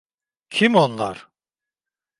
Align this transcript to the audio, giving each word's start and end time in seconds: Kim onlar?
Kim 0.49 0.75
onlar? 0.75 1.29